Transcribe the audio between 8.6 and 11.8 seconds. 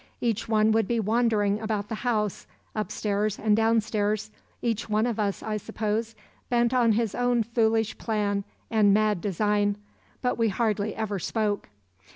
and mad design, but we hardly ever spoke.